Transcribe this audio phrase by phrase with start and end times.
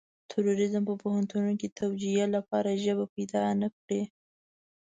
[0.31, 4.01] تروريزم په پوهنتون کې د توجيه لپاره ژبه پيدا نه کړي.